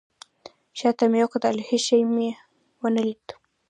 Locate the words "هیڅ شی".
1.69-1.99